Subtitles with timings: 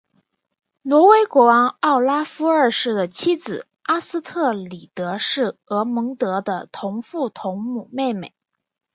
[0.81, 8.33] 挪威国王奥拉夫二世的妻子阿斯特里德是厄蒙德的同父同母妹妹。